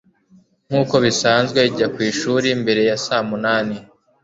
Nkuko 0.67 0.95
bisanzwe, 1.05 1.59
njya 1.71 1.87
ku 1.93 1.99
ishuri 2.11 2.47
mbere 2.61 2.81
ya 2.89 2.97
saa 3.05 3.23
munani. 3.29 3.77